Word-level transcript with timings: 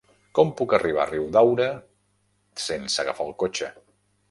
Com 0.37 0.53
puc 0.61 0.71
arribar 0.77 1.03
a 1.03 1.07
Riudaura 1.09 1.67
sense 2.71 3.01
agafar 3.07 3.31
el 3.31 3.39
cotxe? 3.45 3.73